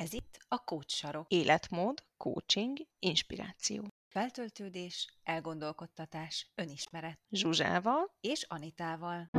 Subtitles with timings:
[0.00, 1.26] Ez itt a Coach Sarok.
[1.28, 3.88] Életmód, coaching, inspiráció.
[4.08, 7.18] Feltöltődés, elgondolkodtatás, önismeret.
[7.30, 9.30] Zsuzsával és Anitával.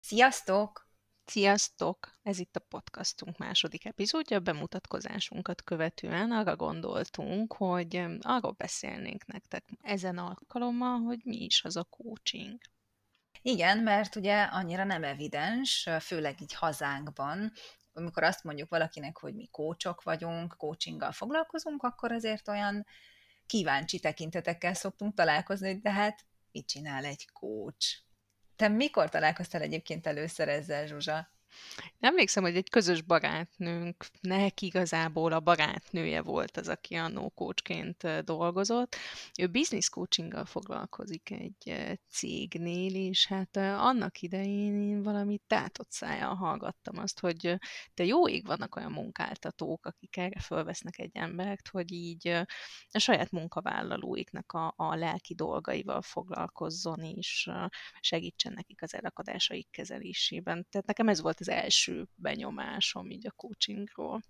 [0.00, 0.88] Sziasztok!
[1.24, 2.18] Sziasztok!
[2.22, 4.40] Ez itt a podcastunk második epizódja.
[4.40, 11.84] Bemutatkozásunkat követően arra gondoltunk, hogy arról beszélnénk nektek ezen alkalommal, hogy mi is az a
[11.84, 12.58] coaching.
[13.46, 17.52] Igen, mert ugye annyira nem evidens, főleg így hazánkban,
[17.92, 22.86] amikor azt mondjuk valakinek, hogy mi kócsok vagyunk, coachinggal foglalkozunk, akkor azért olyan
[23.46, 27.98] kíváncsi tekintetekkel szoktunk találkozni, hogy de hát mit csinál egy coach?
[28.56, 31.33] Te mikor találkoztál egyébként először ezzel, Zsuzsa?
[32.00, 38.24] Emlékszem, hogy egy közös barátnőnk, neki igazából a barátnője volt az, aki a no coachként
[38.24, 38.96] dolgozott.
[39.38, 46.98] Ő business coachinggal foglalkozik egy cégnél, és hát annak idején én valami tátott szájjal hallgattam
[46.98, 47.56] azt, hogy
[47.94, 52.28] de jó ég vannak olyan munkáltatók, akik erre fölvesznek egy embert, hogy így
[52.90, 57.50] a saját munkavállalóiknak a, a lelki dolgaival foglalkozzon, és
[58.00, 60.66] segítsen nekik az elakadásaik kezelésében.
[60.70, 64.22] Tehát nekem ez volt az első benyomásom így a coachingról.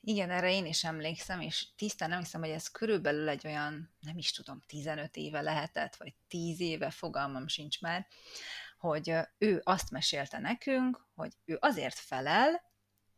[0.00, 4.30] Igen, erre én is emlékszem, és tisztán emlékszem, hogy ez körülbelül egy olyan, nem is
[4.32, 8.06] tudom, 15 éve lehetett, vagy 10 éve, fogalmam sincs már,
[8.78, 12.62] hogy ő azt mesélte nekünk, hogy ő azért felel,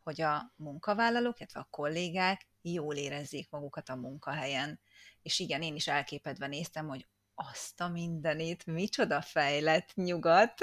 [0.03, 4.81] hogy a munkavállalók, illetve a kollégák jól érezzék magukat a munkahelyen.
[5.23, 10.59] És igen, én is elképedve néztem, hogy azt a mindenét, micsoda fejlett nyugat,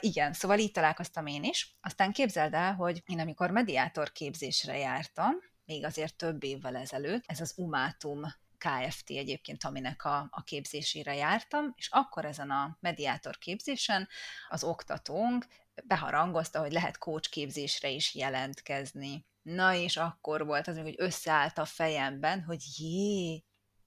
[0.00, 1.76] igen, szóval így találkoztam én is.
[1.80, 5.32] Aztán képzeld el, hogy én amikor mediátor képzésre jártam,
[5.64, 8.20] még azért több évvel ezelőtt, ez az Umátum
[8.58, 14.08] KFT egyébként, aminek a, a képzésére jártam, és akkor ezen a mediátor képzésen
[14.48, 15.46] az oktatónk
[15.84, 19.26] beharangozta, hogy lehet coach képzésre is jelentkezni.
[19.42, 23.44] Na és akkor volt az, hogy összeállt a fejemben, hogy jé,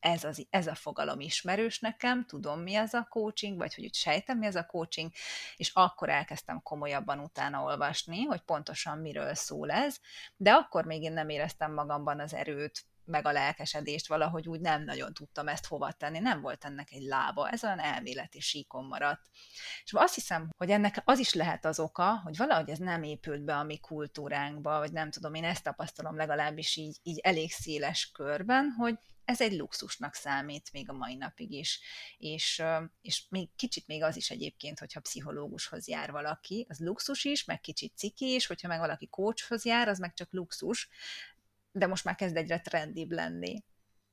[0.07, 3.95] ez, az, ez a fogalom ismerős nekem, tudom mi az a coaching, vagy hogy úgy
[3.95, 5.11] sejtem mi az a coaching,
[5.57, 9.99] és akkor elkezdtem komolyabban utána olvasni, hogy pontosan miről szól ez,
[10.37, 14.83] de akkor még én nem éreztem magamban az erőt, meg a lelkesedést, valahogy úgy nem
[14.83, 19.21] nagyon tudtam ezt hova tenni, nem volt ennek egy lába, ez olyan elméleti síkon maradt.
[19.83, 23.43] És azt hiszem, hogy ennek az is lehet az oka, hogy valahogy ez nem épült
[23.43, 28.11] be a mi kultúránkba, vagy nem tudom, én ezt tapasztalom legalábbis így, így elég széles
[28.11, 28.97] körben, hogy
[29.27, 31.79] ez egy luxusnak számít még a mai napig is,
[32.17, 32.63] és,
[33.01, 37.59] és még kicsit még az is egyébként, hogyha pszichológushoz jár valaki, az luxus is, meg
[37.61, 40.89] kicsit ciki is, hogyha meg valaki coachhoz jár, az meg csak luxus,
[41.77, 43.63] de most már kezd egyre trendibb lenni.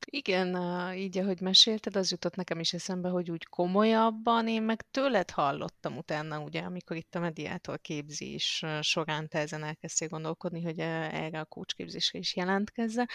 [0.07, 0.57] Igen,
[0.95, 5.97] így ahogy mesélted, az jutott nekem is eszembe, hogy úgy komolyabban, én meg tőled hallottam
[5.97, 11.45] utána, ugye, amikor itt a mediátor képzés során te ezen elkezdtél gondolkodni, hogy erre a
[11.45, 13.09] kócsképzésre is jelentkezze,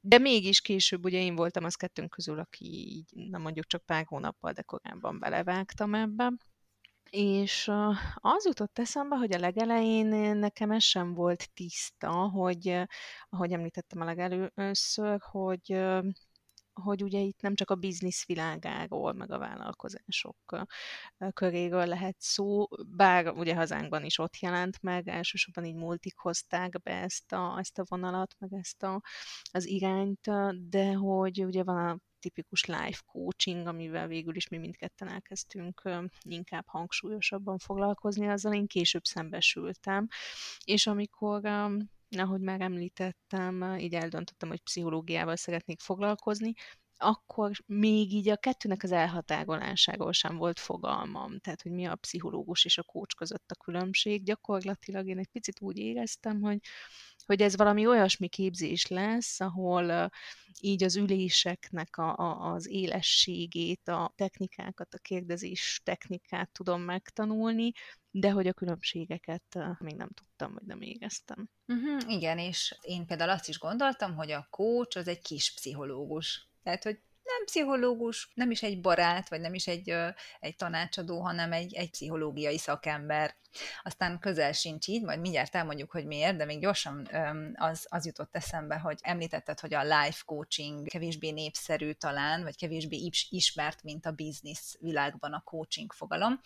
[0.00, 4.04] de mégis később ugye én voltam az kettőnk közül, aki így, nem mondjuk csak pár
[4.08, 6.32] hónappal, de korábban belevágtam ebbe,
[7.10, 7.70] és
[8.14, 12.82] az jutott eszembe, hogy a legelején nekem ez sem volt tiszta, hogy,
[13.28, 15.78] ahogy említettem a legelőször, hogy
[16.82, 20.36] hogy ugye itt nem csak a biznisz világáról, meg a vállalkozások
[21.32, 26.92] köréről lehet szó, bár ugye hazánkban is ott jelent meg, elsősorban így multik hozták be
[26.92, 29.00] ezt a, ezt a vonalat, meg ezt a,
[29.50, 30.30] az irányt,
[30.68, 35.82] de hogy ugye van a tipikus life coaching, amivel végül is mi mindketten elkezdtünk
[36.20, 40.06] inkább hangsúlyosabban foglalkozni, azzal én később szembesültem,
[40.64, 41.40] és amikor
[42.18, 46.52] ahogy már említettem, így eldöntöttem, hogy pszichológiával szeretnék foglalkozni,
[46.98, 52.64] akkor még így a kettőnek az elhatárolásáról sem volt fogalmam, tehát hogy mi a pszichológus
[52.64, 54.24] és a kócs között a különbség.
[54.24, 56.58] Gyakorlatilag én egy picit úgy éreztem, hogy,
[57.26, 60.10] hogy ez valami olyasmi képzés lesz, ahol
[60.60, 67.72] így az üléseknek a, a, az élességét, a technikákat, a kérdezés technikát tudom megtanulni,
[68.18, 71.50] de hogy a különbségeket még nem tudtam, vagy nem éreztem.
[71.66, 76.48] Uh-huh, igen, és én például azt is gondoltam, hogy a coach az egy kis pszichológus.
[76.62, 79.94] Tehát, hogy nem pszichológus, nem is egy barát, vagy nem is egy,
[80.40, 83.36] egy tanácsadó, hanem egy, egy pszichológiai szakember.
[83.82, 87.08] Aztán közel sincs így, majd mindjárt elmondjuk, hogy miért, de még gyorsan
[87.54, 93.10] az, az jutott eszembe, hogy említetted, hogy a life coaching kevésbé népszerű talán, vagy kevésbé
[93.30, 96.40] ismert, mint a biznisz világban a coaching fogalom.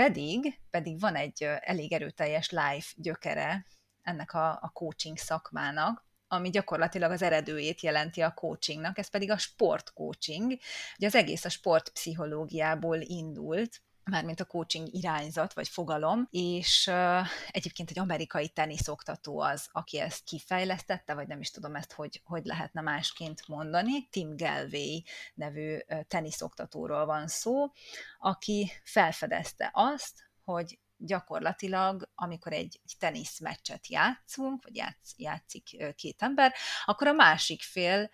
[0.00, 3.66] Pedig, pedig van egy elég erőteljes life gyökere
[4.02, 9.38] ennek a, a coaching szakmának, ami gyakorlatilag az eredőjét jelenti a coachingnak, ez pedig a
[9.38, 10.58] sportcoaching.
[10.96, 17.90] Ugye az egész a sportpszichológiából indult, mármint a coaching irányzat vagy fogalom, és uh, egyébként
[17.90, 22.80] egy amerikai teniszoktató az, aki ezt kifejlesztette, vagy nem is tudom ezt, hogy, hogy lehetne
[22.80, 24.08] másként mondani.
[24.08, 25.02] Tim Galway
[25.34, 27.72] nevű teniszoktatóról van szó,
[28.18, 36.54] aki felfedezte azt, hogy gyakorlatilag, amikor egy, egy teniszmeccset játszunk, vagy játsz, játszik két ember,
[36.84, 38.10] akkor a másik fél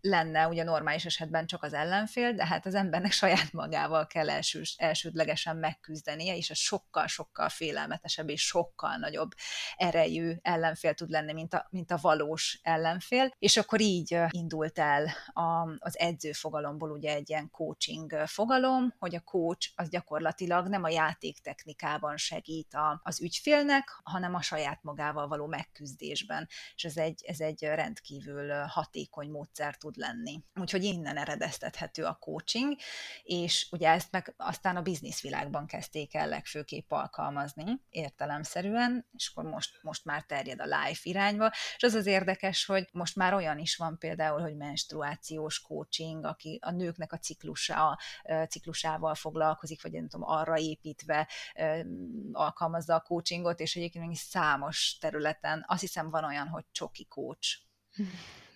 [0.00, 4.74] lenne ugye normális esetben csak az ellenfél, de hát az embernek saját magával kell elsős,
[4.78, 9.30] elsődlegesen megküzdenie, és ez sokkal-sokkal félelmetesebb és sokkal nagyobb
[9.76, 13.34] erejű ellenfél tud lenni, mint a, mint a valós ellenfél.
[13.38, 19.20] És akkor így indult el a, az edzőfogalomból ugye egy ilyen coaching fogalom, hogy a
[19.20, 25.46] coach az gyakorlatilag nem a játéktechnikában segít a, az ügyfélnek, hanem a saját magával való
[25.46, 26.48] megküzdésben.
[26.74, 30.44] És ez egy, ez egy rendkívül hatékony hatékony módszer tud lenni.
[30.54, 32.76] Úgyhogy innen eredeztethető a coaching,
[33.22, 39.78] és ugye ezt meg aztán a bizniszvilágban kezdték el legfőképp alkalmazni értelemszerűen, és akkor most,
[39.82, 43.76] most már terjed a life irányba, és az az érdekes, hogy most már olyan is
[43.76, 47.98] van például, hogy menstruációs coaching, aki a nőknek a ciklusa, a
[48.48, 51.28] ciklusával foglalkozik, vagy nem tudom, arra építve
[52.32, 57.60] alkalmazza a coachingot, és egyébként még számos területen, azt hiszem van olyan, hogy csoki coach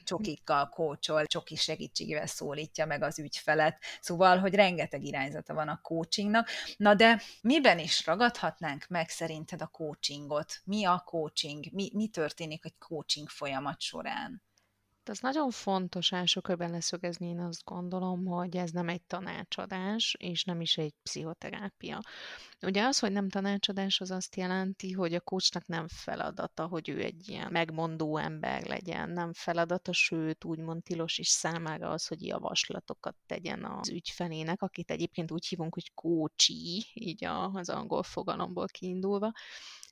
[0.07, 3.79] csokikkal kócsol, csoki segítségével szólítja meg az ügyfelet.
[4.01, 6.49] Szóval, hogy rengeteg irányzata van a coachingnak.
[6.77, 10.61] Na de miben is ragadhatnánk meg szerinted a coachingot?
[10.65, 11.65] Mi a coaching?
[11.73, 14.43] Mi, mi történik egy coaching folyamat során?
[15.09, 20.45] Az nagyon fontos első körben leszögezni, én azt gondolom, hogy ez nem egy tanácsadás, és
[20.45, 22.01] nem is egy pszichoterápia.
[22.63, 27.03] Ugye az, hogy nem tanácsadás, az azt jelenti, hogy a coachnak nem feladata, hogy ő
[27.03, 33.17] egy ilyen megmondó ember legyen, nem feladata, sőt, úgymond tilos is számára az, hogy javaslatokat
[33.27, 39.33] tegyen az ügyfelének, akit egyébként úgy hívunk, hogy coachy, így az angol fogalomból kiindulva,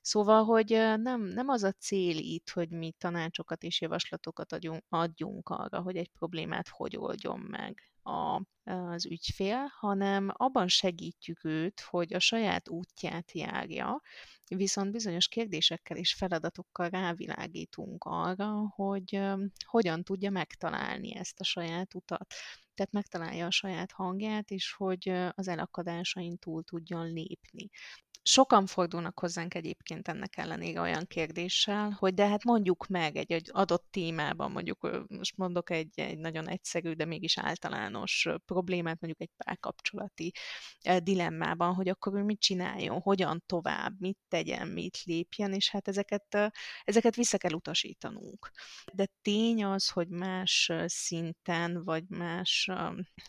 [0.05, 5.49] Szóval, hogy nem, nem az a cél itt, hogy mi tanácsokat és javaslatokat adjunk, adjunk
[5.49, 12.13] arra, hogy egy problémát hogy oldjon meg a, az ügyfél, hanem abban segítjük őt, hogy
[12.13, 14.01] a saját útját járja,
[14.47, 19.21] viszont bizonyos kérdésekkel és feladatokkal rávilágítunk arra, hogy
[19.65, 22.33] hogyan tudja megtalálni ezt a saját utat.
[22.73, 27.69] Tehát megtalálja a saját hangját, és hogy az elakadásain túl tudjon lépni.
[28.27, 33.49] Sokan fordulnak hozzánk egyébként ennek ellenére olyan kérdéssel, hogy de hát mondjuk meg egy, egy
[33.51, 39.45] adott témában, mondjuk most mondok egy, egy nagyon egyszerű, de mégis általános problémát, mondjuk egy
[39.45, 40.31] párkapcsolati
[41.03, 46.51] dilemmában, hogy akkor ő mit csináljon, hogyan tovább, mit tegyen, mit lépjen, és hát ezeket,
[46.83, 48.51] ezeket vissza kell utasítanunk.
[48.93, 52.69] De tény az, hogy más szinten, vagy más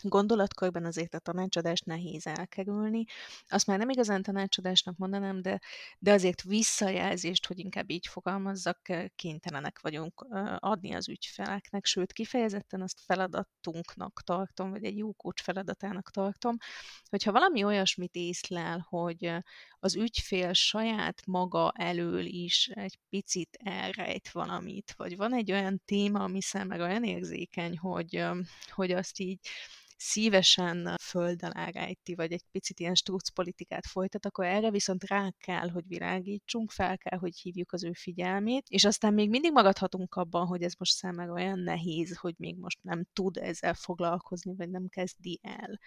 [0.01, 3.03] gondolatkörben azért a tanácsadást nehéz elkerülni.
[3.47, 5.59] Azt már nem igazán tanácsadás fontosnak mondanám, de,
[5.99, 8.79] de azért visszajelzést, hogy inkább így fogalmazzak,
[9.15, 10.25] kénytelenek vagyunk
[10.57, 16.57] adni az ügyfeleknek, sőt, kifejezetten azt feladatunknak tartom, vagy egy jó kócs feladatának tartom,
[17.09, 19.31] hogyha valami olyasmit észlel, hogy
[19.79, 26.23] az ügyfél saját maga elől is egy picit elrejt valamit, vagy van egy olyan téma,
[26.23, 28.23] ami számára olyan érzékeny, hogy,
[28.69, 29.39] hogy azt így
[29.97, 35.29] szívesen föld alá rejti, vagy egy picit ilyen struc politikát folytat, akkor erre viszont rá
[35.37, 40.15] kell, hogy virágítsunk, fel kell, hogy hívjuk az ő figyelmét, és aztán még mindig magadhatunk
[40.15, 44.69] abban, hogy ez most számára olyan nehéz, hogy még most nem tud ezzel foglalkozni, vagy
[44.69, 45.79] nem kezdi el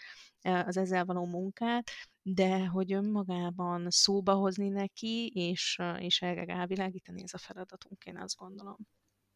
[0.66, 1.90] az ezzel való munkát,
[2.22, 8.36] de hogy önmagában szóba hozni neki, és, és erre rávilágítani, ez a feladatunk, én azt
[8.36, 8.76] gondolom.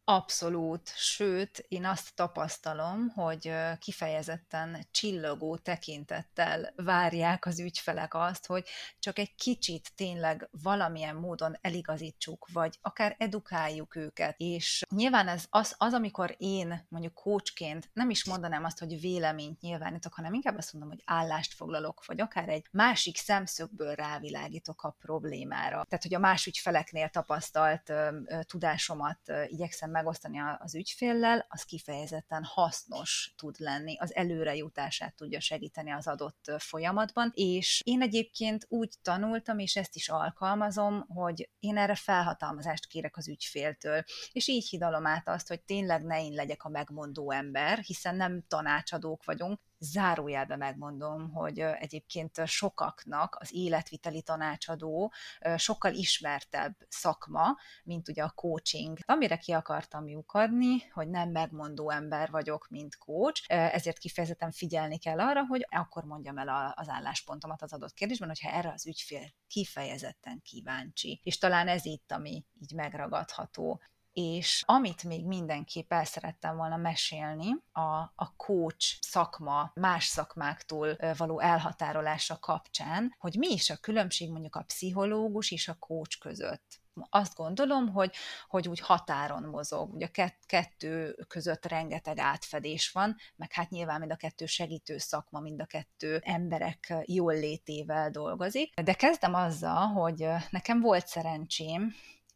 [0.07, 8.67] Abszolút, sőt, én azt tapasztalom, hogy kifejezetten csillogó tekintettel várják az ügyfelek azt, hogy
[8.99, 14.35] csak egy kicsit tényleg valamilyen módon eligazítsuk, vagy akár edukáljuk őket.
[14.37, 19.61] És nyilván ez az, az amikor én mondjuk coachként nem is mondanám azt, hogy véleményt
[19.61, 24.95] nyilvánítok, hanem inkább azt mondom, hogy állást foglalok, vagy akár egy másik szemszögből rávilágítok a
[24.99, 25.85] problémára.
[25.89, 27.93] Tehát, hogy a más ügyfeleknél tapasztalt
[28.41, 36.07] tudásomat igyekszem megosztani az ügyféllel, az kifejezetten hasznos tud lenni, az előrejutását tudja segíteni az
[36.07, 42.87] adott folyamatban, és én egyébként úgy tanultam, és ezt is alkalmazom, hogy én erre felhatalmazást
[42.87, 47.31] kérek az ügyféltől, és így hidalom át azt, hogy tényleg ne én legyek a megmondó
[47.31, 55.13] ember, hiszen nem tanácsadók vagyunk, zárójelbe megmondom, hogy egyébként sokaknak az életviteli tanácsadó
[55.55, 58.97] sokkal ismertebb szakma, mint ugye a coaching.
[59.05, 65.19] Amire ki akartam lyukadni, hogy nem megmondó ember vagyok, mint coach, ezért kifejezetten figyelni kell
[65.19, 70.41] arra, hogy akkor mondjam el az álláspontomat az adott kérdésben, hogyha erre az ügyfél kifejezetten
[70.41, 71.21] kíváncsi.
[71.23, 73.81] És talán ez itt, ami így megragadható
[74.15, 77.81] és amit még mindenképp el szerettem volna mesélni, a,
[78.15, 84.63] a coach szakma más szakmáktól való elhatárolása kapcsán, hogy mi is a különbség mondjuk a
[84.63, 88.15] pszichológus és a coach között azt gondolom, hogy,
[88.47, 89.93] hogy úgy határon mozog.
[89.93, 90.09] Ugye
[90.45, 95.65] kettő között rengeteg átfedés van, meg hát nyilván mind a kettő segítő szakma, mind a
[95.65, 98.79] kettő emberek jól létével dolgozik.
[98.81, 101.95] De kezdem azzal, hogy nekem volt szerencsém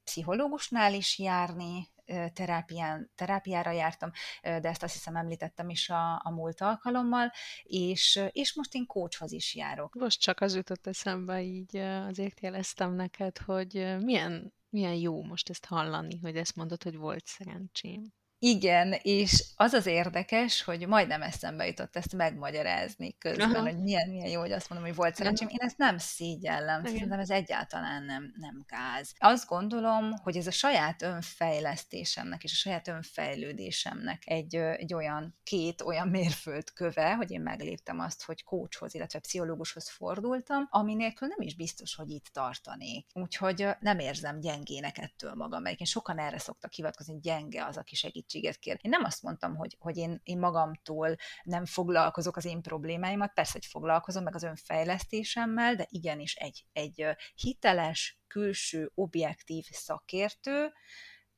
[0.09, 1.87] pszichológusnál is járni,
[2.33, 4.11] terápián, terápiára jártam,
[4.41, 7.31] de ezt azt hiszem említettem is a, a múlt alkalommal,
[7.63, 9.93] és, és most én coachhoz is járok.
[9.93, 15.65] Most csak az jutott eszembe, így azért jeleztem neked, hogy milyen, milyen jó most ezt
[15.65, 18.13] hallani, hogy ezt mondod, hogy volt szerencsém.
[18.41, 23.61] Igen, és az az érdekes, hogy majdnem eszembe jutott ezt megmagyarázni közben, Aha.
[23.61, 25.47] hogy milyen, milyen jó, hogy azt mondom, hogy volt szerencsém.
[25.47, 26.91] Én ezt nem szégyellem, Igen.
[26.91, 29.13] szerintem ez egyáltalán nem, nem gáz.
[29.17, 35.81] Azt gondolom, hogy ez a saját önfejlesztésemnek és a saját önfejlődésemnek egy, egy olyan két
[35.81, 41.55] olyan mérföldköve, hogy én megléptem azt, hogy coachhoz, illetve pszichológushoz fordultam, ami nélkül nem is
[41.55, 43.07] biztos, hogy itt tartanék.
[43.13, 48.27] Úgyhogy nem érzem gyengének ettől magam, mert sokan erre szoktak hivatkozni, gyenge az, aki segít
[48.29, 48.79] segítséget kér.
[48.81, 53.51] Én nem azt mondtam, hogy, hogy én, én magamtól nem foglalkozok az én problémáimat, persze,
[53.53, 57.05] hogy foglalkozom meg az önfejlesztésemmel, de igenis egy, egy
[57.35, 60.73] hiteles, külső, objektív szakértő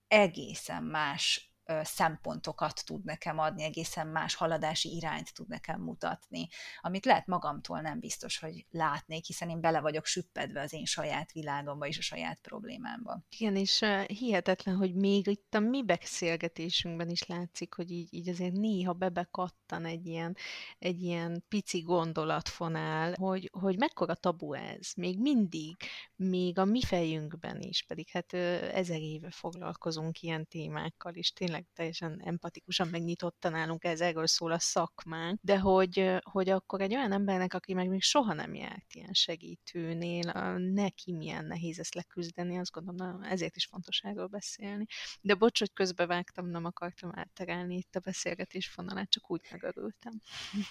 [0.08, 1.51] egészen más
[1.84, 6.48] szempontokat tud nekem adni, egészen más haladási irányt tud nekem mutatni,
[6.82, 11.32] amit lehet magamtól nem biztos, hogy látnék, hiszen én bele vagyok süppedve az én saját
[11.32, 13.22] világomba és a saját problémámba.
[13.38, 18.54] Igen, és hihetetlen, hogy még itt a mi beszélgetésünkben is látszik, hogy így, így azért
[18.54, 20.38] néha bebekattan egy ilyen,
[20.80, 24.94] egy ilyen pici gondolatfonál, hogy, hogy mekkora tabu ez.
[24.96, 25.76] Még mindig,
[26.16, 28.34] még a mi fejünkben is, pedig hát
[28.74, 34.52] ezer éve foglalkozunk ilyen témákkal, és tényleg tényleg teljesen empatikusan megnyitottan állunk, ez erről szól
[34.52, 38.94] a szakmánk, de hogy, hogy akkor egy olyan embernek, aki meg még soha nem járt
[38.94, 40.32] ilyen segítőnél,
[40.74, 44.86] neki milyen nehéz ezt leküzdeni, azt gondolom, ezért is fontos erről beszélni.
[45.22, 50.22] De bocs, hogy közbevágtam, nem akartam elterelni itt a beszélgetés fonalát, csak úgy megörültem.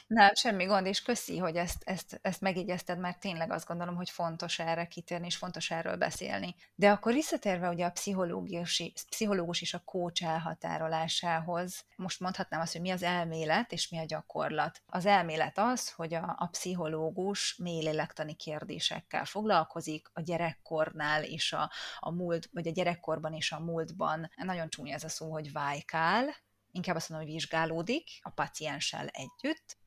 [0.07, 4.11] Nem, semmi gond, és köszi, hogy ezt, ezt, ezt megigyezted, mert tényleg azt gondolom, hogy
[4.11, 6.55] fontos erre kitérni, és fontos erről beszélni.
[6.75, 12.73] De akkor visszatérve ugye a pszichológus, pszichológus és a coach elhatár meghatárolásához most mondhatnám azt,
[12.73, 14.83] hogy mi az elmélet és mi a gyakorlat.
[14.87, 21.71] Az elmélet az, hogy a, a pszichológus mély lélektani kérdésekkel foglalkozik a gyerekkornál és a,
[21.99, 24.31] a múlt, vagy a gyerekkorban és a múltban.
[24.37, 26.35] Nagyon csúnya ez a szó, hogy vájkál,
[26.73, 29.79] inkább azt mondom, hogy vizsgálódik a pacienssel együtt,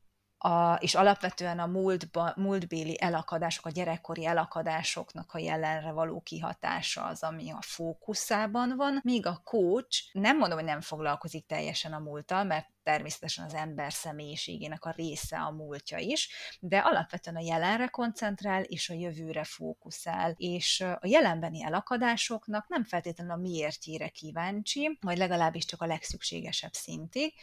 [0.46, 7.24] a, és alapvetően a múltba, múltbéli elakadások, a gyerekkori elakadásoknak a jelenre való kihatása az,
[7.24, 12.44] ami a fókuszában van, míg a coach nem mondom, hogy nem foglalkozik teljesen a múlttal,
[12.44, 18.64] mert természetesen az ember személyiségének a része a múltja is, de alapvetően a jelenre koncentrál,
[18.64, 25.66] és a jövőre fókuszál, és a jelenbeni elakadásoknak nem feltétlenül a miértjére kíváncsi, vagy legalábbis
[25.66, 27.34] csak a legszükségesebb szintig,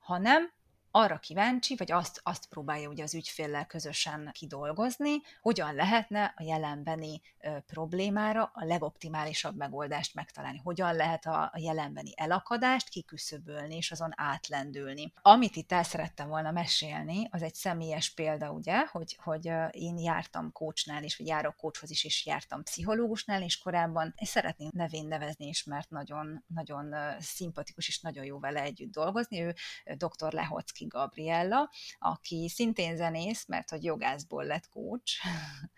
[0.00, 0.56] hanem
[0.98, 7.20] arra kíváncsi, vagy azt, azt próbálja ugye az ügyféllel közösen kidolgozni, hogyan lehetne a jelenbeni
[7.66, 15.12] problémára a legoptimálisabb megoldást megtalálni, hogyan lehet a, a jelenbeni elakadást kiküszöbölni és azon átlendülni.
[15.22, 20.52] Amit itt el szerettem volna mesélni, az egy személyes példa, ugye, hogy, hogy én jártam
[20.52, 25.46] coachnál is, vagy járok coachhoz is, és jártam pszichológusnál is korábban, és szeretném nevén nevezni
[25.46, 29.40] is, mert nagyon, nagyon szimpatikus és nagyon jó vele együtt dolgozni.
[29.40, 29.54] Ő
[29.96, 30.32] dr.
[30.32, 35.12] Lehocki Gabriella, aki szintén zenész, mert hogy jogászból lett coach,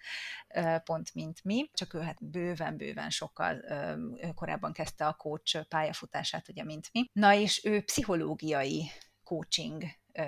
[0.85, 3.64] pont mint mi, csak ő hát bőven-bőven sokkal
[4.35, 7.11] korábban kezdte a coach pályafutását, ugye, mint mi.
[7.12, 8.90] Na és ő pszichológiai
[9.25, 9.83] coaching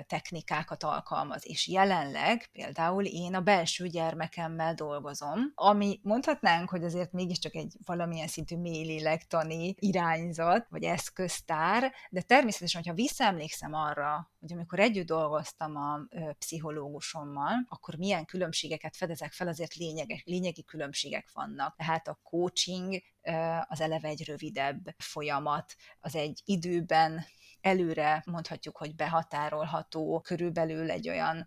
[0.07, 7.55] technikákat alkalmaz, és jelenleg például én a belső gyermekemmel dolgozom, ami mondhatnánk, hogy azért mégiscsak
[7.55, 15.07] egy valamilyen szintű mélélektani irányzat, vagy eszköztár, de természetesen, hogyha visszaemlékszem arra, hogy amikor együtt
[15.07, 15.99] dolgoztam a
[16.37, 21.75] pszichológusommal, akkor milyen különbségeket fedezek fel, azért lényeges, lényegi különbségek vannak.
[21.75, 23.01] Tehát a coaching
[23.67, 27.25] az eleve egy rövidebb folyamat, az egy időben
[27.61, 31.45] előre mondhatjuk, hogy behatárolható, körülbelül egy olyan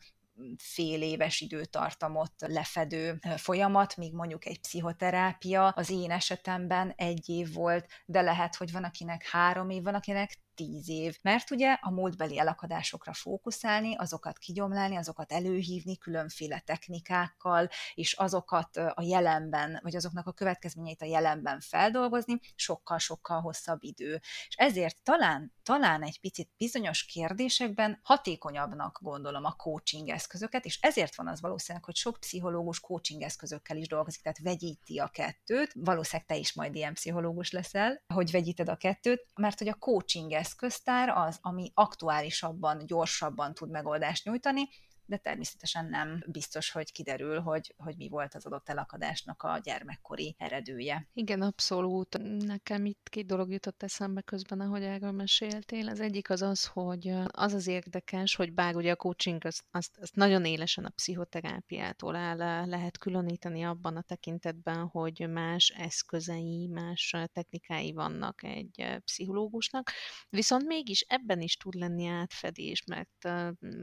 [0.57, 7.87] fél éves időtartamot lefedő folyamat, míg mondjuk egy pszichoterápia az én esetemben egy év volt,
[8.07, 11.19] de lehet, hogy van akinek három év, van akinek tíz év.
[11.23, 19.03] Mert ugye a múltbeli elakadásokra fókuszálni, azokat kigyomlálni, azokat előhívni különféle technikákkal, és azokat a
[19.03, 24.21] jelenben, vagy azoknak a következményeit a jelenben feldolgozni, sokkal-sokkal hosszabb idő.
[24.49, 31.17] És ezért talán, talán egy picit bizonyos kérdésekben hatékonyabbnak gondolom a coaching eszközöket, és ezért
[31.17, 36.27] van az valószínűleg, hogy sok pszichológus coaching eszközökkel is dolgozik, tehát vegyíti a kettőt, valószínűleg
[36.27, 41.09] te is majd ilyen pszichológus leszel, hogy vegyíted a kettőt, mert hogy a coaching eszköztár
[41.09, 44.69] az, ami aktuálisabban, gyorsabban tud megoldást nyújtani,
[45.07, 50.35] de természetesen nem biztos, hogy kiderül, hogy, hogy mi volt az adott elakadásnak a gyermekkori
[50.39, 51.09] eredője.
[51.13, 52.19] Igen, abszolút.
[52.39, 55.89] Nekem itt két dolog jutott eszembe közben, ahogy erről meséltél.
[55.89, 59.99] Az egyik az az, hogy az az érdekes, hogy bár ugye a coaching azt, azt,
[60.01, 67.15] azt nagyon élesen a pszichoterápiától áll, lehet különíteni abban a tekintetben, hogy más eszközei, más
[67.33, 69.91] technikái vannak egy pszichológusnak,
[70.29, 73.29] viszont mégis ebben is tud lenni átfedés, mert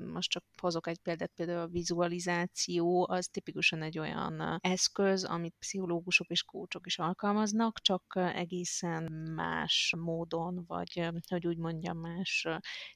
[0.06, 6.30] most csak hozok egy példát, például a vizualizáció, az tipikusan egy olyan eszköz, amit pszichológusok
[6.30, 8.04] és kócsok is alkalmaznak, csak
[8.34, 9.04] egészen
[9.36, 12.48] más módon, vagy hogy úgy mondjam, más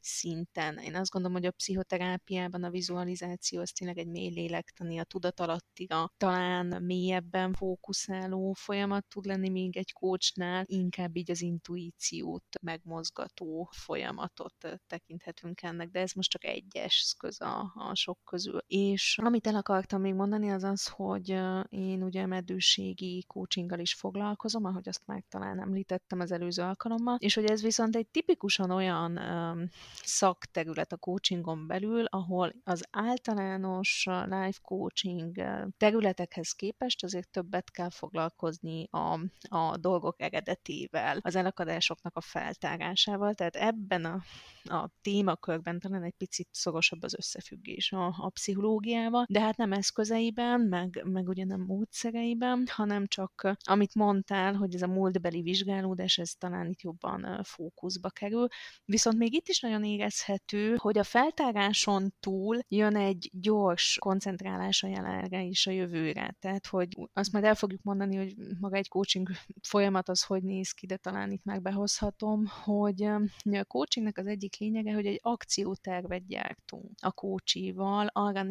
[0.02, 0.78] szinten.
[0.78, 6.12] Én azt gondolom, hogy a pszichoterápiában a vizualizáció az tényleg egy mély lélektani, a tudatalattiga,
[6.18, 14.80] talán mélyebben fókuszáló folyamat tud lenni, még egy kócsnál inkább így az intuíciót megmozgató folyamatot
[14.88, 18.60] tekinthetünk ennek, de ez most csak egy eszköz a, a sok közül.
[18.68, 21.30] És amit el akartam még mondani, az az, hogy
[21.70, 27.34] én ugye meddőségi coachinggal is foglalkozom, ahogy azt már talán említettem az előző alkalommal, és
[27.34, 29.70] hogy ez viszont egy tipikusan olyan um,
[30.04, 35.42] szakterület a coachingon belül, ahol az általános life coaching
[35.78, 43.56] területekhez képest azért többet kell foglalkozni a, a dolgok eredetével, az elakadásoknak a feltárásával, tehát
[43.56, 44.22] ebben a,
[44.64, 50.62] a témakörben talán egy picit szorosabb az összefüggés a, a pszichológiával, de hát nem eszközeiben,
[50.62, 56.31] meg, meg ugye nem módszereiben, hanem csak amit mondtál, hogy ez a múltbeli vizsgálódás, ez
[56.33, 58.48] talán itt jobban fókuszba kerül.
[58.86, 64.88] Viszont még itt is nagyon érezhető, hogy a feltáráson túl jön egy gyors koncentrálás a
[64.88, 66.36] jelenre és a jövőre.
[66.40, 69.29] Tehát, hogy azt majd el fogjuk mondani, hogy maga egy coaching
[69.62, 73.03] folyamat az hogy néz ki, de talán itt meg behozhatom, hogy
[73.51, 78.44] a coachingnek az egyik lényege, hogy egy akciótervet gyártunk a coachi másival arra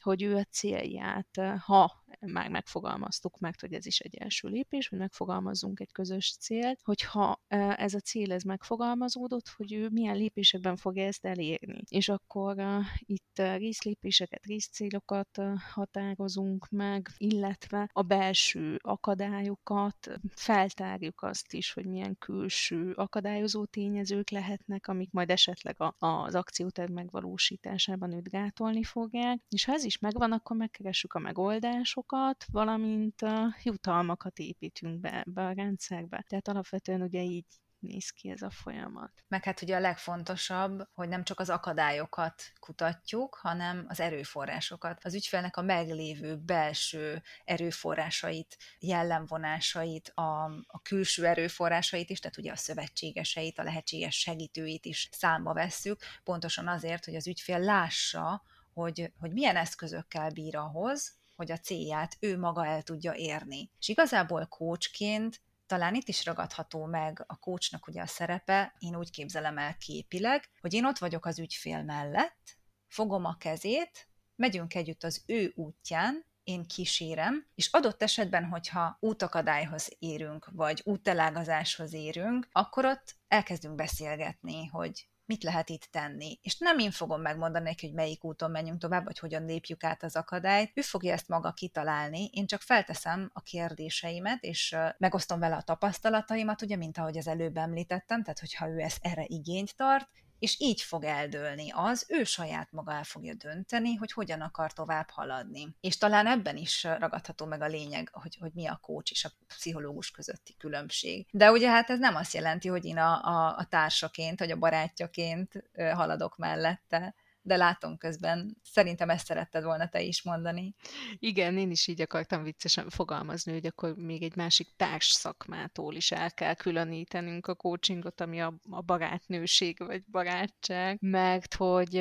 [0.00, 4.98] hogy ő a célját, ha már megfogalmaztuk, mert hogy ez is egy első lépés, hogy
[4.98, 7.40] megfogalmazzunk egy közös célt, hogyha
[7.76, 11.82] ez a cél ez megfogalmazódott, hogy ő milyen lépésekben fogja ezt elérni.
[11.88, 12.56] És akkor
[12.98, 15.40] itt részlépéseket, részcélokat
[15.72, 24.88] határozunk meg, illetve a belső akadályokat, feltárjuk azt is, hogy milyen külső akadályozó tényezők lehetnek,
[24.88, 30.32] amik majd esetleg a, az akcióterv megvalósításában őt gátolni fogják, és ha ez is megvan,
[30.32, 32.05] akkor megkeressük a megoldásokat,
[32.52, 36.24] valamint a jutalmakat építünk be ebbe a rendszerbe.
[36.28, 37.46] Tehát alapvetően ugye így
[37.78, 39.12] néz ki ez a folyamat.
[39.28, 45.04] Meg hát ugye a legfontosabb, hogy nem csak az akadályokat kutatjuk, hanem az erőforrásokat.
[45.04, 52.56] Az ügyfélnek a meglévő belső erőforrásait, jellemvonásait, a, a külső erőforrásait is, tehát ugye a
[52.56, 58.42] szövetségeseit, a lehetséges segítőit is számba vesszük, pontosan azért, hogy az ügyfél lássa,
[58.72, 63.70] hogy, hogy milyen eszközökkel bír ahhoz, hogy a célját ő maga el tudja érni.
[63.78, 69.10] És igazából coachként talán itt is ragadható meg a kócsnak ugye a szerepe, én úgy
[69.10, 75.04] képzelem el képileg, hogy én ott vagyok az ügyfél mellett, fogom a kezét, megyünk együtt
[75.04, 82.84] az ő útján, én kísérem, és adott esetben, hogyha útakadályhoz érünk, vagy útelágazáshoz érünk, akkor
[82.84, 86.38] ott elkezdünk beszélgetni, hogy mit lehet itt tenni.
[86.42, 90.02] És nem én fogom megmondani neki, hogy melyik úton menjünk tovább, vagy hogyan lépjük át
[90.02, 90.72] az akadályt.
[90.74, 96.62] Ő fogja ezt maga kitalálni, én csak felteszem a kérdéseimet, és megosztom vele a tapasztalataimat,
[96.62, 100.08] ugye, mint ahogy az előbb említettem, tehát hogyha ő ezt erre igényt tart,
[100.38, 105.10] és így fog eldőlni az, ő saját maga el fogja dönteni, hogy hogyan akar tovább
[105.10, 105.76] haladni.
[105.80, 109.30] És talán ebben is ragadható meg a lényeg, hogy, hogy mi a kócs és a
[109.46, 111.26] pszichológus közötti különbség.
[111.30, 114.56] De ugye hát ez nem azt jelenti, hogy én a, a, a társaként, vagy a
[114.56, 117.14] barátjaként haladok mellette,
[117.46, 120.74] de látom közben, szerintem ezt szeretted volna te is mondani.
[121.18, 126.10] Igen, én is így akartam viccesen fogalmazni, hogy akkor még egy másik társ szakmától is
[126.10, 131.94] el kell különítenünk a coachingot, ami a, a barátnőség vagy barátság, mert hogy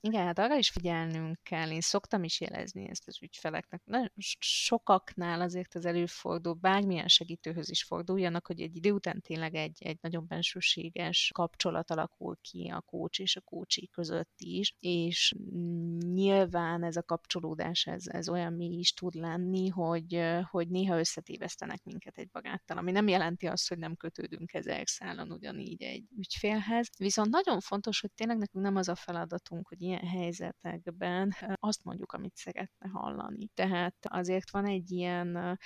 [0.00, 1.70] igen, hát arra is figyelnünk kell.
[1.70, 3.82] Én szoktam is jelezni ezt az ügyfeleknek.
[3.84, 9.78] Na, sokaknál azért az előfordul, bármilyen segítőhöz is forduljanak, hogy egy idő után tényleg egy,
[9.84, 15.34] egy nagyon bensőséges kapcsolat alakul ki a coach és a coachi között is, és
[16.12, 20.20] nyilván ez a kapcsolódás, ez, ez olyan mély is tud lenni, hogy,
[20.50, 25.32] hogy néha összetévesztenek minket egy baráttal, ami nem jelenti azt, hogy nem kötődünk ezer szálon
[25.32, 26.88] ugyanígy egy ügyfélhez.
[26.98, 32.12] Viszont nagyon fontos, hogy tényleg nekünk nem az a feladatunk, hogy ilyen helyzetekben azt mondjuk,
[32.12, 33.48] amit szeretne hallani.
[33.54, 35.58] Tehát azért van egy ilyen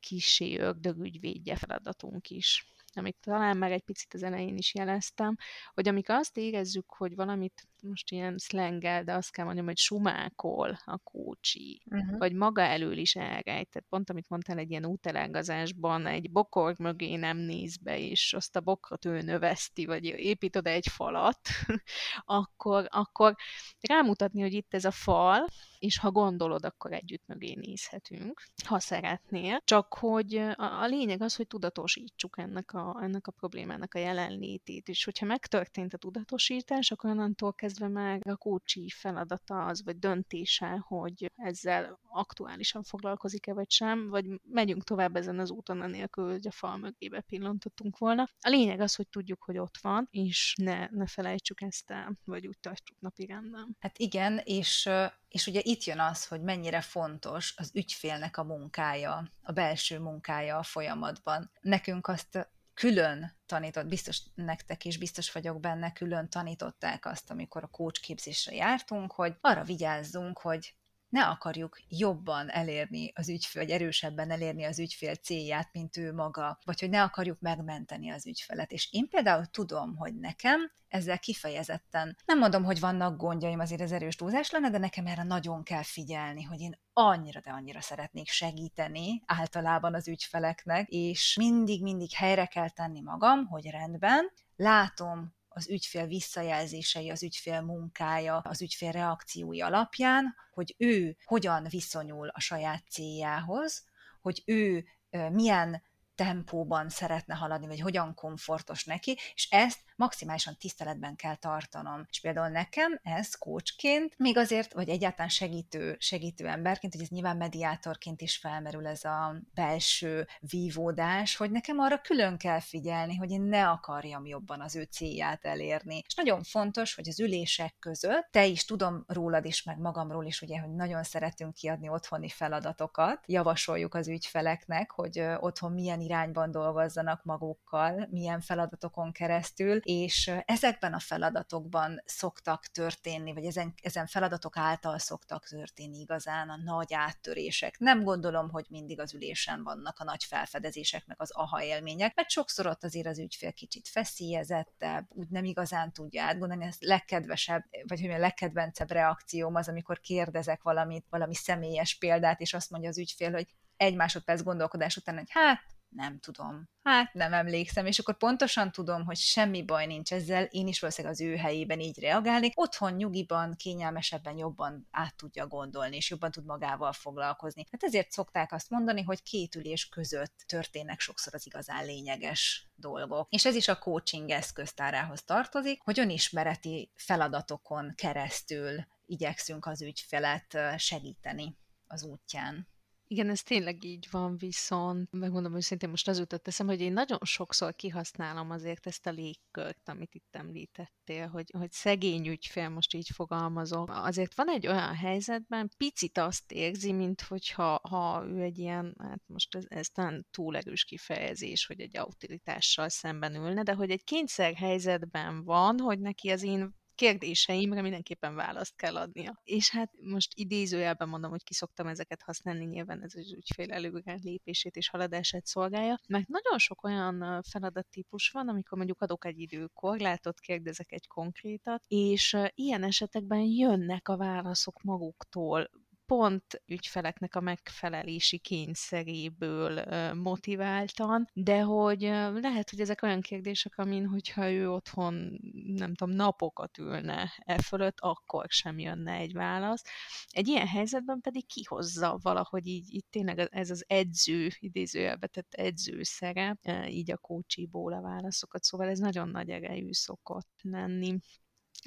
[0.00, 5.36] kisé ördögügyvédje feladatunk is amit talán már egy picit az elején is jeleztem,
[5.74, 10.78] hogy amikor azt érezzük, hogy valamit most ilyen szlengel, de azt kell mondjam, hogy sumákol
[10.84, 12.18] a kócsi, uh-huh.
[12.18, 13.44] vagy maga elől is elrejt.
[13.44, 18.56] Tehát pont, amit mondtál, egy ilyen útelágazásban egy bokor mögé nem néz be, és azt
[18.56, 21.38] a bokrot ő növeszti, vagy épít oda egy falat,
[22.24, 23.34] akkor, akkor
[23.80, 25.46] rámutatni, hogy itt ez a fal,
[25.84, 29.60] és ha gondolod, akkor együtt mögé nézhetünk, ha szeretnél.
[29.64, 34.88] Csak hogy a, a lényeg az, hogy tudatosítsuk ennek a, ennek a problémának a jelenlétét,
[34.88, 40.84] és hogyha megtörtént a tudatosítás, akkor onnantól kezdve már a kócsi feladata az, vagy döntése,
[40.88, 46.50] hogy ezzel aktuálisan foglalkozik-e vagy sem, vagy megyünk tovább ezen az úton anélkül, hogy a
[46.50, 48.28] fal mögébe pillantottunk volna.
[48.40, 52.46] A lényeg az, hogy tudjuk, hogy ott van, és ne, ne felejtsük ezt el, vagy
[52.46, 53.76] úgy tartsuk napirenden.
[53.80, 54.88] Hát igen, és
[55.34, 60.58] és ugye itt jön az, hogy mennyire fontos az ügyfélnek a munkája, a belső munkája
[60.58, 61.50] a folyamatban.
[61.60, 67.66] Nekünk azt külön tanított, biztos nektek is, biztos vagyok benne, külön tanították azt, amikor a
[67.66, 70.74] coach képzésre jártunk, hogy arra vigyázzunk, hogy
[71.14, 76.58] ne akarjuk jobban elérni az ügyfél, vagy erősebben elérni az ügyfél célját, mint ő maga,
[76.64, 78.72] vagy hogy ne akarjuk megmenteni az ügyfelet.
[78.72, 83.92] És én például tudom, hogy nekem ezzel kifejezetten, nem mondom, hogy vannak gondjaim, azért ez
[83.92, 88.28] erős túlzás lenne, de nekem erre nagyon kell figyelni, hogy én annyira, de annyira szeretnék
[88.28, 96.06] segíteni általában az ügyfeleknek, és mindig-mindig helyre kell tenni magam, hogy rendben, látom, az ügyfél
[96.06, 103.84] visszajelzései, az ügyfél munkája, az ügyfél reakciói alapján, hogy ő hogyan viszonyul a saját céljához,
[104.20, 104.84] hogy ő
[105.30, 105.82] milyen
[106.14, 112.06] tempóban szeretne haladni, vagy hogyan komfortos neki, és ezt maximálisan tiszteletben kell tartanom.
[112.10, 117.36] És például nekem ez coachként, még azért, vagy egyáltalán segítő, segítő emberként, hogy ez nyilván
[117.36, 123.42] mediátorként is felmerül ez a belső vívódás, hogy nekem arra külön kell figyelni, hogy én
[123.42, 126.02] ne akarjam jobban az ő célját elérni.
[126.06, 130.42] És nagyon fontos, hogy az ülések között, te is tudom rólad is, meg magamról is,
[130.42, 137.24] ugye, hogy nagyon szeretünk kiadni otthoni feladatokat, javasoljuk az ügyfeleknek, hogy otthon milyen irányban dolgozzanak
[137.24, 144.98] magukkal, milyen feladatokon keresztül, és ezekben a feladatokban szoktak történni, vagy ezen, ezen feladatok által
[144.98, 147.78] szoktak történni igazán a nagy áttörések.
[147.78, 152.30] Nem gondolom, hogy mindig az ülésen vannak a nagy felfedezések, meg az aha élmények, mert
[152.30, 158.00] sokszor ott azért az ügyfél kicsit feszélyezettebb, úgy nem igazán tudja átgondolni, ez legkedvesebb, vagy
[158.00, 162.98] hogy a legkedvencebb reakcióm az, amikor kérdezek valamit, valami személyes példát, és azt mondja az
[162.98, 165.60] ügyfél, hogy egy másodperc gondolkodás után, hogy hát
[165.94, 170.66] nem tudom, hát nem emlékszem, és akkor pontosan tudom, hogy semmi baj nincs ezzel, én
[170.66, 176.10] is valószínűleg az ő helyében így reagálnék, otthon nyugiban, kényelmesebben jobban át tudja gondolni, és
[176.10, 177.66] jobban tud magával foglalkozni.
[177.70, 183.28] Hát ezért szokták azt mondani, hogy két ülés között történnek sokszor az igazán lényeges dolgok.
[183.30, 191.56] És ez is a coaching eszköztárához tartozik, hogy önismereti feladatokon keresztül igyekszünk az ügyfelet segíteni
[191.86, 192.68] az útján.
[193.14, 197.18] Igen, ez tényleg így van, viszont megmondom őszintén, most az jutott eszem, hogy én nagyon
[197.22, 203.08] sokszor kihasználom azért ezt a légkört, amit itt említettél, hogy, hogy szegény ügyfél, most így
[203.14, 203.88] fogalmazok.
[203.90, 209.22] Azért van egy olyan helyzetben, picit azt érzi, mint hogyha ha ő egy ilyen, hát
[209.26, 214.04] most ez, ez talán túl erős kifejezés, hogy egy autoritással szemben ülne, de hogy egy
[214.04, 219.40] kényszer helyzetben van, hogy neki az én kérdéseimre mindenképpen választ kell adnia.
[219.44, 224.76] És hát most idézőjelben mondom, hogy kiszoktam ezeket használni, nyilván ez az ügyfél előre lépését
[224.76, 230.92] és haladását szolgálja, mert nagyon sok olyan feladattípus van, amikor mondjuk adok egy időkorlátot, kérdezek
[230.92, 235.70] egy konkrétat, és ilyen esetekben jönnek a válaszok maguktól,
[236.06, 242.00] pont ügyfeleknek a megfelelési kényszeréből motiváltan, de hogy
[242.34, 248.00] lehet, hogy ezek olyan kérdések, amin, hogyha ő otthon, nem tudom, napokat ülne e fölött,
[248.00, 249.82] akkor sem jönne egy válasz.
[250.30, 256.02] Egy ilyen helyzetben pedig kihozza valahogy így, így tényleg ez az edző, idézőjelbe tett edző
[256.02, 261.18] szerep, így a kócsiból a válaszokat, szóval ez nagyon nagy erejű szokott lenni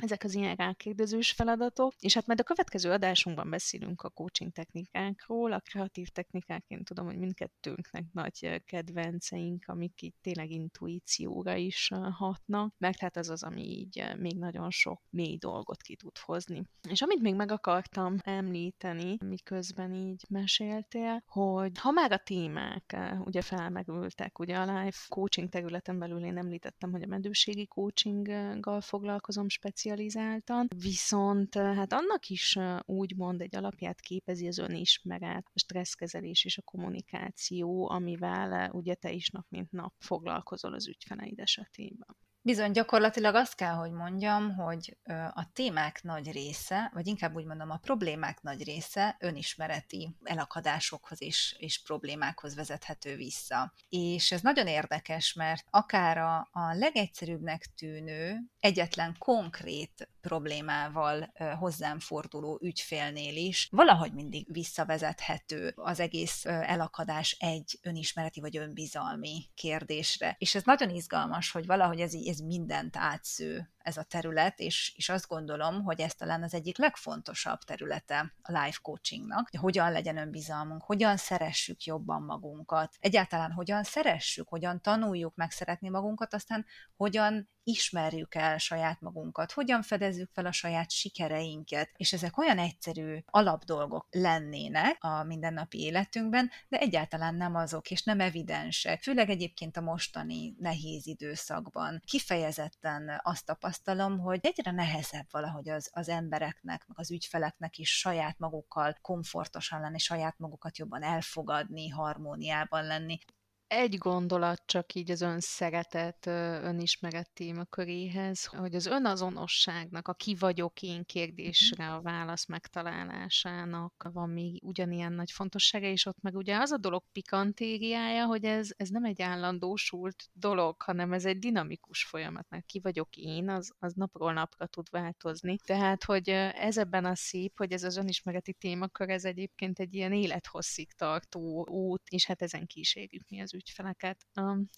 [0.02, 5.52] ezek az ilyen rákérdezős feladatok, és hát majd a következő adásunkban beszélünk a coaching technikákról,
[5.52, 12.95] a kreatív technikáként tudom, hogy mindkettőnknek nagy kedvenceink, amik itt tényleg intuícióra is hatnak, meg
[12.95, 16.63] tehát az az, ami így még nagyon sok mély dolgot ki tud hozni.
[16.89, 23.41] És amit még meg akartam említeni, miközben így meséltél, hogy ha már a témák ugye
[23.41, 29.77] felmerültek, ugye a live coaching területen belül én említettem, hogy a medőségi coachinggal foglalkozom speciálisan,
[29.78, 36.62] specializáltan, viszont hát annak is úgymond egy alapját képezi az önismeret, a stresszkezelés és a
[36.62, 42.18] kommunikáció, amivel ugye te is nap mint nap foglalkozol az ügyfeleid esetében.
[42.47, 44.97] Bizony, gyakorlatilag azt kell, hogy mondjam, hogy
[45.33, 51.55] a témák nagy része, vagy inkább úgy mondom, a problémák nagy része önismereti elakadásokhoz és,
[51.57, 53.73] és problémákhoz vezethető vissza.
[53.89, 62.60] És ez nagyon érdekes, mert akár a, a legegyszerűbbnek tűnő, egyetlen konkrét problémával hozzám forduló
[62.62, 70.36] ügyfélnél is valahogy mindig visszavezethető az egész elakadás egy önismereti vagy önbizalmi kérdésre.
[70.40, 75.10] És ez nagyon izgalmas, hogy valahogy ez, ez mindent átsző ez a terület, és, és
[75.10, 80.17] azt gondolom, hogy ez talán az egyik legfontosabb területe a life coachingnak, hogy hogyan legyen
[80.17, 88.36] önbizalmunk, hogyan szeressük jobban magunkat, egyáltalán hogyan szeressük, hogyan tanuljuk megszeretni magunkat, aztán hogyan ismerjük
[88.36, 95.04] el saját magunkat, hogyan fedezzük fel a saját sikereinket, és ezek olyan egyszerű alapdolgok lennének
[95.04, 99.02] a mindennapi életünkben, de egyáltalán nem azok, és nem evidensek.
[99.02, 103.77] Főleg egyébként a mostani nehéz időszakban kifejezetten azt tapasztalom,
[104.20, 109.98] hogy egyre nehezebb valahogy az, az embereknek, meg az ügyfeleknek is saját magukkal komfortosan lenni,
[109.98, 113.18] saját magukat jobban elfogadni, harmóniában lenni
[113.67, 116.25] egy gondolat csak így az önszeretet,
[116.63, 124.60] önismeret témaköréhez, hogy az önazonosságnak, a ki vagyok én kérdésre a válasz megtalálásának van még
[124.63, 129.03] ugyanilyen nagy fontossága, és ott meg ugye az a dolog pikantériája, hogy ez, ez nem
[129.03, 134.34] egy állandósult dolog, hanem ez egy dinamikus folyamat, mert ki vagyok én, az, az napról
[134.34, 135.58] napra tud változni.
[135.65, 140.13] Tehát, hogy ez ebben a szép, hogy ez az önismereti témakör, ez egyébként egy ilyen
[140.13, 144.26] élethosszig tartó út, és hát ezen kísérjük mi az ügyfeleket.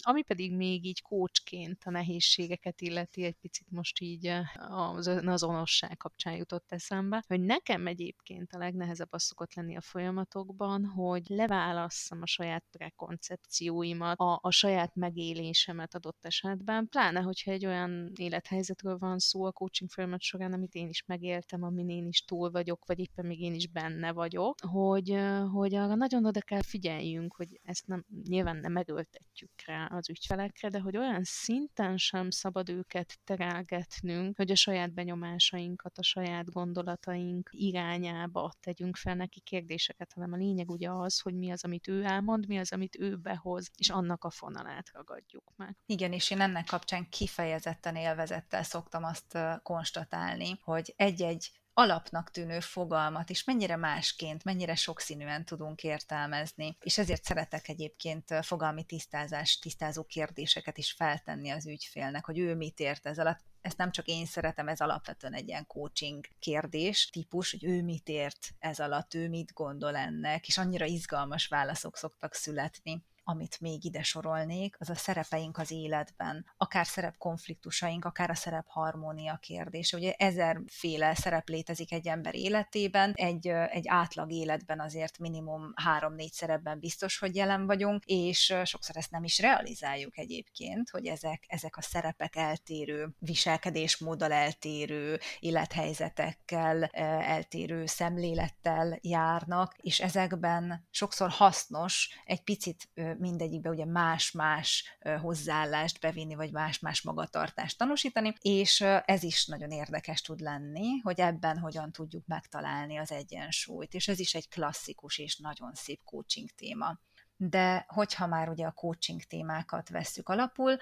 [0.02, 4.32] Ami pedig még így kócsként a nehézségeket illeti, egy picit most így
[4.68, 10.84] az azonosság kapcsán jutott eszembe, hogy nekem egyébként a legnehezebb az szokott lenni a folyamatokban,
[10.84, 18.12] hogy leválasszam a saját prekoncepcióimat, a, a saját megélésemet adott esetben, pláne, hogyha egy olyan
[18.16, 22.50] élethelyzetről van szó a coaching folyamat során, amit én is megéltem, amin én is túl
[22.50, 25.16] vagyok, vagy éppen még én is benne vagyok, hogy,
[25.52, 30.68] hogy arra nagyon oda kell figyeljünk, hogy ezt nem, nyilván nem megöltetjük rá az ügyfelekre,
[30.68, 37.48] de hogy olyan szinten sem szabad őket terelgetnünk, hogy a saját benyomásainkat, a saját gondolataink
[37.52, 42.04] irányába tegyünk fel neki kérdéseket, hanem a lényeg ugye az, hogy mi az, amit ő
[42.04, 45.76] elmond, mi az, amit ő behoz, és annak a fonalát ragadjuk meg.
[45.86, 53.30] Igen, és én ennek kapcsán kifejezetten élvezettel szoktam azt konstatálni, hogy egy-egy alapnak tűnő fogalmat
[53.30, 56.76] is mennyire másként, mennyire sokszínűen tudunk értelmezni.
[56.80, 62.80] És ezért szeretek egyébként fogalmi tisztázás, tisztázó kérdéseket is feltenni az ügyfélnek, hogy ő mit
[62.80, 63.40] ért ez alatt.
[63.60, 68.08] Ezt nem csak én szeretem, ez alapvetően egy ilyen coaching kérdés típus, hogy ő mit
[68.08, 73.84] ért ez alatt, ő mit gondol ennek, és annyira izgalmas válaszok szoktak születni amit még
[73.84, 79.96] ide sorolnék, az a szerepeink az életben, akár szerepkonfliktusaink, akár a szerep harmónia kérdése.
[79.96, 86.78] Ugye ezerféle szerep létezik egy ember életében, egy, egy átlag életben azért minimum három-négy szerepben
[86.78, 91.82] biztos, hogy jelen vagyunk, és sokszor ezt nem is realizáljuk egyébként, hogy ezek, ezek a
[91.82, 103.68] szerepek eltérő viselkedésmóddal eltérő élethelyzetekkel, eltérő szemlélettel járnak, és ezekben sokszor hasznos egy picit mindegyikbe
[103.70, 110.98] ugye más-más hozzáállást bevinni, vagy más-más magatartást tanúsítani, és ez is nagyon érdekes tud lenni,
[110.98, 116.00] hogy ebben hogyan tudjuk megtalálni az egyensúlyt, és ez is egy klasszikus és nagyon szép
[116.04, 116.98] coaching téma.
[117.36, 120.76] De hogyha már ugye a coaching témákat vesszük alapul,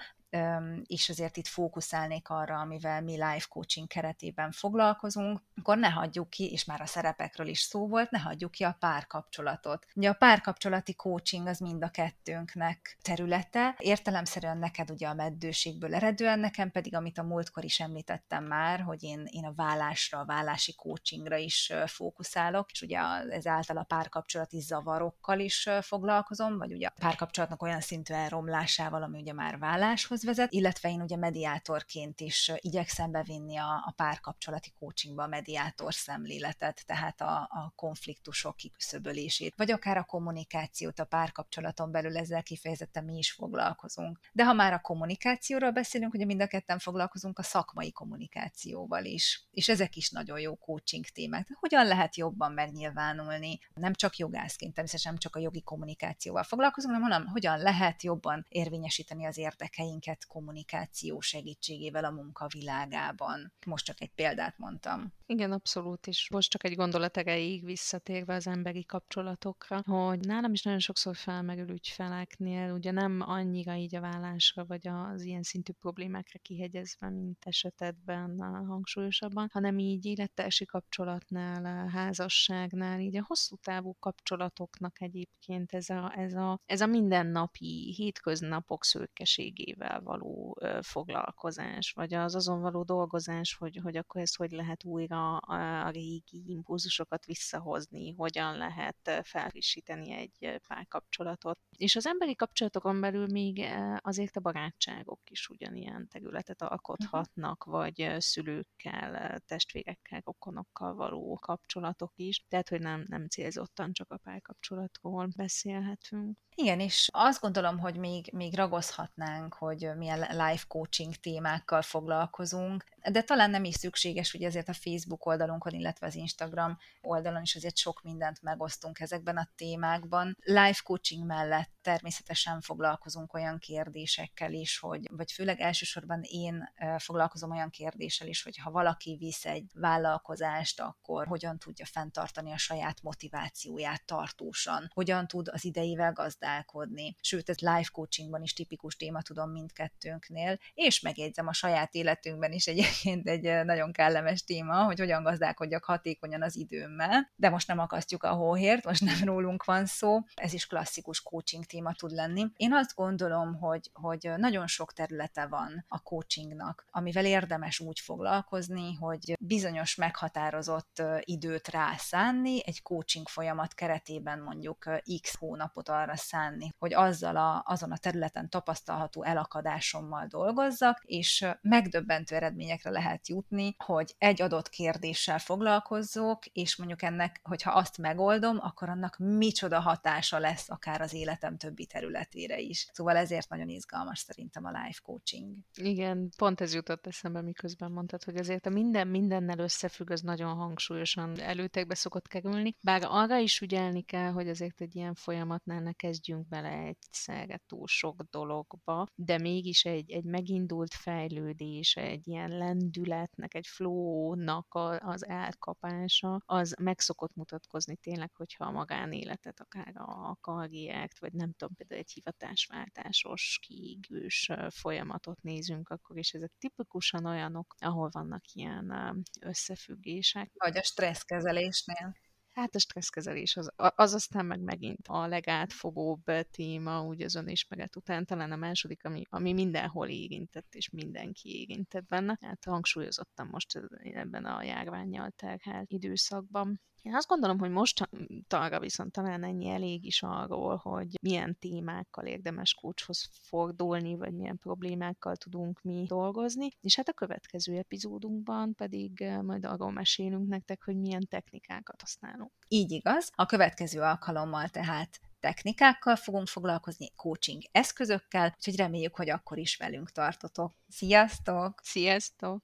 [0.83, 6.51] és azért itt fókuszálnék arra, amivel mi life coaching keretében foglalkozunk, akkor ne hagyjuk ki,
[6.51, 9.85] és már a szerepekről is szó volt, ne hagyjuk ki a párkapcsolatot.
[9.95, 16.39] Ugye a párkapcsolati coaching az mind a kettőnknek területe, értelemszerűen neked ugye a meddőségből eredően,
[16.39, 20.75] nekem pedig, amit a múltkor is említettem már, hogy én, én a vállásra, a vállási
[20.75, 27.61] coachingra is fókuszálok, és ugye ezáltal a párkapcsolati zavarokkal is foglalkozom, vagy ugye a párkapcsolatnak
[27.61, 33.57] olyan szintű elromlásával, ami ugye már válláshoz vezet, illetve én ugye mediátorként is igyekszem bevinni
[33.57, 40.03] a, a párkapcsolati coachingba a mediátor szemléletet, tehát a, a konfliktusok kiküszöbölését, vagy akár a
[40.03, 44.19] kommunikációt a párkapcsolaton belül ezzel kifejezetten mi is foglalkozunk.
[44.31, 49.47] De ha már a kommunikációról beszélünk, ugye mind a ketten foglalkozunk a szakmai kommunikációval is,
[49.51, 51.47] és ezek is nagyon jó coaching témák.
[51.59, 57.09] Hogyan lehet jobban megnyilvánulni, nem csak jogászként, természetesen nem csak a jogi kommunikációval foglalkozunk, hanem,
[57.09, 63.53] hanem hogyan lehet jobban érvényesíteni az érdekeinket kommunikáció segítségével a munkavilágában.
[63.65, 65.13] Most csak egy példát mondtam.
[65.25, 66.29] Igen, abszolút is.
[66.29, 71.69] Most csak egy gondolat erejéig visszatérve az emberi kapcsolatokra, hogy nálam is nagyon sokszor felmerül
[71.69, 78.39] ügyfeleknél, ugye nem annyira így a vállásra, vagy az ilyen szintű problémákra kihegyezve, mint esetedben
[78.67, 86.33] hangsúlyosabban, hanem így élettársi kapcsolatnál, házasságnál, így a hosszú távú kapcsolatoknak egyébként ez a, ez
[86.33, 93.97] a, ez a mindennapi, hétköznapok szőkeségével való foglalkozás, vagy az azon való dolgozás, hogy, hogy
[93.97, 101.59] akkor ezt hogy lehet újra a, a régi impulzusokat visszahozni, hogyan lehet felfrissíteni egy párkapcsolatot.
[101.77, 103.65] És az emberi kapcsolatokon belül még
[103.97, 107.81] azért a barátságok is ugyanilyen területet alkothatnak, uh-huh.
[107.81, 112.45] vagy szülőkkel, testvérekkel, rokonokkal való kapcsolatok is.
[112.47, 116.37] Tehát, hogy nem, nem célzottan csak a párkapcsolatról beszélhetünk.
[116.61, 123.21] Igen, és azt gondolom, hogy még, még ragozhatnánk, hogy milyen life coaching témákkal foglalkozunk, de
[123.21, 127.77] talán nem is szükséges, hogy ezért a Facebook oldalunkon, illetve az Instagram oldalon is azért
[127.77, 130.37] sok mindent megosztunk ezekben a témákban.
[130.43, 137.69] Life coaching mellett természetesen foglalkozunk olyan kérdésekkel is, hogy, vagy főleg elsősorban én foglalkozom olyan
[137.69, 144.05] kérdéssel is, hogy ha valaki visz egy vállalkozást, akkor hogyan tudja fenntartani a saját motivációját
[144.05, 147.15] tartósan, hogyan tud az idejével gazdálkodni.
[147.21, 152.67] Sőt, ez life coachingban is tipikus téma tudom mindkettőnknél, és megjegyzem a saját életünkben is
[152.89, 158.23] egyébként egy nagyon kellemes téma, hogy hogyan gazdálkodjak hatékonyan az időmmel, de most nem akasztjuk
[158.23, 162.45] a hóhért, most nem rólunk van szó, ez is klasszikus coaching téma tud lenni.
[162.55, 168.93] Én azt gondolom, hogy, hogy nagyon sok területe van a coachingnak, amivel érdemes úgy foglalkozni,
[168.93, 174.89] hogy bizonyos meghatározott időt rászánni, egy coaching folyamat keretében mondjuk
[175.21, 182.39] x hónapot arra szánni, hogy azzal a, azon a területen tapasztalható elakadásommal dolgozzak, és megdöbbentő
[182.79, 188.89] eredményekre lehet jutni, hogy egy adott kérdéssel foglalkozzok, és mondjuk ennek, hogyha azt megoldom, akkor
[188.89, 192.89] annak micsoda hatása lesz akár az életem többi területére is.
[192.93, 195.55] Szóval ezért nagyon izgalmas szerintem a life coaching.
[195.73, 200.55] Igen, pont ez jutott eszembe, miközben mondtad, hogy azért a minden mindennel összefügg, az nagyon
[200.55, 205.91] hangsúlyosan előtekbe szokott kerülni, bár arra is ügyelni kell, hogy azért egy ilyen folyamatnál ne
[205.91, 213.53] kezdjünk bele egyszerre túl sok dologba, de mégis egy, egy megindult fejlődés, egy ilyen lendületnek,
[213.53, 221.19] egy flownak az elkapása, az meg szokott mutatkozni tényleg, hogyha a magánéletet, akár a karriert,
[221.19, 228.09] vagy nem tudom, például egy hivatásváltásos, kiégős folyamatot nézünk, akkor is ezek tipikusan olyanok, ahol
[228.11, 228.93] vannak ilyen
[229.41, 230.51] összefüggések.
[230.53, 232.15] Vagy a stresszkezelésnél.
[232.59, 238.25] Hát a stresszkezelés az, az aztán meg megint a legátfogóbb téma, úgy az önismeret után,
[238.25, 242.37] talán a második, ami, ami mindenhol érintett, és mindenki érintett benne.
[242.41, 246.81] Hát hangsúlyozottam most ebben a járványjal terhelt időszakban.
[247.01, 248.09] Én azt gondolom, hogy most
[248.47, 254.57] talra viszont talán ennyi elég is arról, hogy milyen témákkal érdemes kócshoz fordulni, vagy milyen
[254.57, 260.95] problémákkal tudunk mi dolgozni, és hát a következő epizódunkban pedig majd arról mesélünk nektek, hogy
[260.95, 262.51] milyen technikákat használunk.
[262.67, 263.31] Így igaz.
[263.35, 270.11] A következő alkalommal tehát technikákkal fogunk foglalkozni, coaching eszközökkel, úgyhogy reméljük, hogy akkor is velünk
[270.11, 270.75] tartotok.
[270.87, 271.79] Sziasztok!
[271.83, 272.63] Sziasztok!